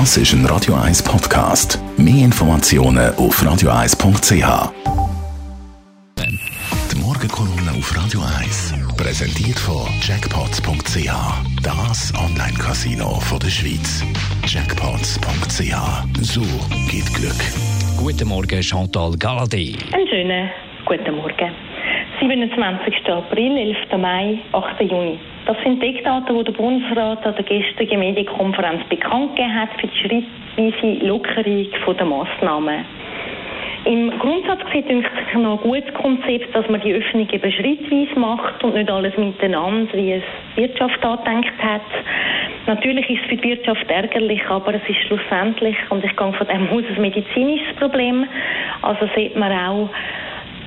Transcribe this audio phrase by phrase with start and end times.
[0.00, 1.78] Das ist ein Radio 1 Podcast.
[1.96, 4.72] Mehr Informationen auf radio1.ch.
[6.90, 11.12] Die Morgenkolumne auf Radio 1 präsentiert von Jackpots.ch.
[11.62, 14.02] Das Online-Casino der Schweiz.
[14.48, 15.76] Jackpots.ch.
[16.22, 16.42] So
[16.90, 17.40] geht Glück.
[17.96, 19.78] Guten Morgen, Chantal Galadé.
[19.94, 20.50] Einen schönen
[20.86, 21.52] guten Morgen.
[22.18, 22.94] 27.
[23.10, 23.96] April, 11.
[23.96, 24.80] Mai, 8.
[24.90, 25.20] Juni.
[25.46, 29.86] Das sind die Eckdaten, die der Bundesrat an der gestrigen Medienkonferenz bekannt gegeben hat für
[29.86, 32.84] die schrittweise Lockerung der Massnahmen.
[33.84, 38.74] Im Grundsatz sieht noch ein gutes Konzept, dass man die Öffnung eben schrittweise macht und
[38.74, 40.22] nicht alles miteinander, wie es
[40.56, 41.82] die Wirtschaft angedenkt hat.
[42.66, 46.46] Natürlich ist es für die Wirtschaft ärgerlich, aber es ist schlussendlich, und ich gehe von
[46.46, 48.26] dem aus, ein medizinisches Problem.
[48.80, 49.90] Also sieht man auch,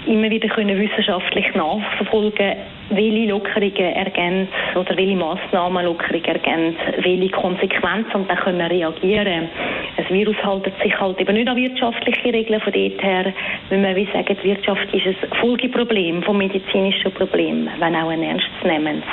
[0.08, 2.56] immer wieder können wissenschaftlich nachverfolgen,
[2.90, 9.50] welche Lockerungen ergänzt oder welche Massnahmen Lockerungen ergänzt, welche Konsequenzen und dann können reagieren.
[9.98, 13.34] Das Virus hält sich halt eben nicht an wirtschaftliche Regeln von dort her,
[13.70, 18.24] wenn man wie sagen, die Wirtschaft ist ein Folgeproblem vom medizinischen Problem, wenn auch ein
[18.24, 19.10] ernstzunehmendes.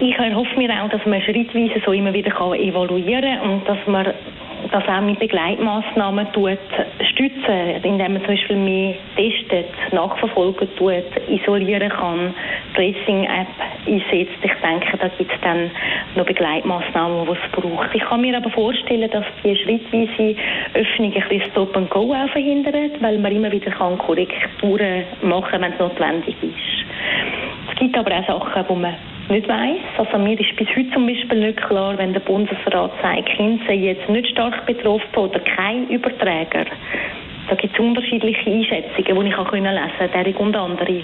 [0.00, 4.14] Ich erhoffe mir auch, dass man schrittweise so immer wieder evaluieren kann und dass man
[4.70, 6.58] das auch mit Begleitmaßnahmen tut,
[7.12, 12.34] stützen, indem man zum Beispiel mehr testet, nachverfolgen tut, isolieren kann,
[12.74, 13.48] Tracing-App
[13.86, 14.38] einsetzt.
[14.42, 15.70] Ich denke, da gibt es dann
[16.14, 17.94] noch Begleitmaßnahmen, die es braucht.
[17.94, 20.36] Ich kann mir aber vorstellen, dass die schrittweise
[20.74, 25.50] Öffnung ein bisschen Stop and Go auch verhindert, weil man immer wieder kann Korrekturen machen
[25.50, 27.72] kann, wenn es notwendig ist.
[27.72, 28.94] Es gibt aber auch Sachen, wo man
[29.30, 29.80] nicht weiss.
[29.96, 33.82] Also mir ist bis heute zum Beispiel nicht klar, wenn der Bundesrat sagt, Kinder sind
[33.82, 36.66] jetzt nicht stark betroffen oder kein Überträger.
[37.48, 39.74] Da gibt es unterschiedliche Einschätzungen, die ich auch lesen
[40.12, 41.02] konnte, und andere.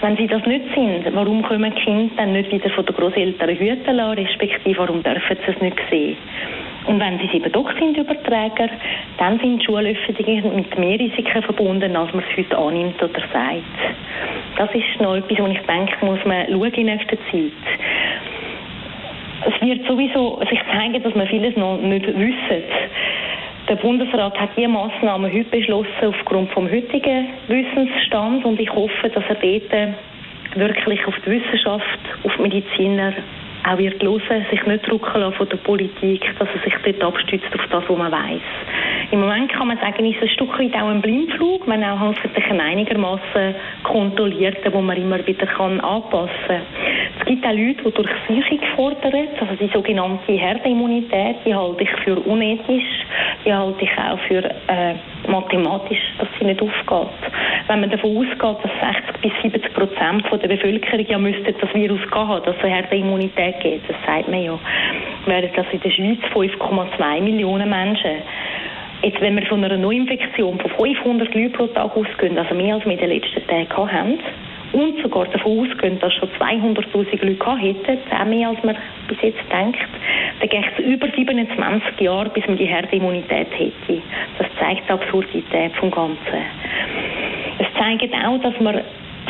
[0.00, 3.56] Wenn sie das nicht sind, warum können die Kinder dann nicht wieder von den Großeltern
[3.56, 6.16] hüten lassen, respektive warum dürfen sie es nicht sehen?
[6.86, 8.68] Und wenn sie eben doch sind Überträger,
[9.18, 13.62] dann sind Schulöffnungen mit mehr Risiken verbunden, als man es heute annimmt oder sagt.
[14.58, 17.52] Das ist noch etwas, wo ich denke, muss man schauen in nächster Zeit.
[19.46, 22.64] Es wird sowieso sich zeigen, dass man vieles noch nicht wissen.
[23.68, 29.22] Der Bundesrat hat diese Massnahmen heute beschlossen aufgrund vom heutigen Wissensstand und ich hoffe, dass
[29.28, 29.94] er dort
[30.56, 33.12] wirklich auf die Wissenschaft, auf die Mediziner
[33.64, 37.54] auch wird hören, sich nicht drücken lassen von der Politik, dass er sich dort abstützt
[37.54, 38.40] auf das, was man weiß.
[39.10, 41.98] Im Moment kann man sagen, ist es ein Stück weit auch ein Blindflug, man auch
[41.98, 46.60] hoffentlich ein einigermaßen kontrollierter, wo man immer wieder kann anpassen kann.
[47.18, 51.90] Es gibt auch Leute, die durch Sicherung fordern, also die sogenannte Herdenimmunität, die halte ich
[52.04, 53.06] für unethisch,
[53.46, 54.94] die halte ich auch für äh,
[55.26, 57.32] mathematisch, dass sie nicht aufgeht.
[57.66, 62.00] Wenn man davon ausgeht, dass 60 bis 70 Prozent der Bevölkerung ja müsste das Virus
[62.10, 64.58] haben, dass es eine Herdenimmunität gibt, das sagt man ja,
[65.24, 68.22] wären das in der Schweiz 5,2 Millionen Menschen.
[69.02, 72.84] Jetzt, wenn wir von einer Neuinfektion von 500 Leuten pro Tag ausgehen, also mehr als
[72.84, 74.18] wir den letzten Tagen haben,
[74.72, 78.76] und sogar davon ausgehen, dass schon 200'000 Leute hätten, auch mehr als man
[79.08, 79.78] bis jetzt denkt,
[80.40, 84.02] dann geht es über 27 Jahre, bis man die Herdenimmunität hätte.
[84.36, 86.18] Das zeigt die Absurdität vom Ganzen.
[87.58, 88.80] Es zeigt auch, dass man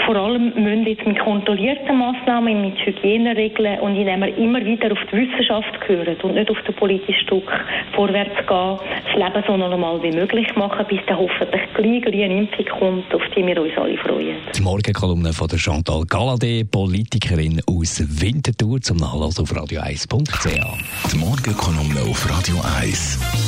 [0.09, 4.99] vor allem müssen jetzt mit kontrollierten Massnahmen, mit Hygieneregeln und indem wir immer wieder auf
[5.13, 7.53] die Wissenschaft hören und nicht auf den politischen Druck
[7.95, 12.65] vorwärts gehen, das Leben so normal wie möglich machen, bis dann hoffentlich gleich eine Impfung
[12.79, 14.37] kommt, auf die wir uns alle freuen.
[14.57, 21.13] Die Morgenkolumne von der Chantal Galadé, Politikerin aus Winterthur, zum Nachlassen auf radio1.ch.
[21.13, 23.48] Die Morgenkolumne auf Radio 1.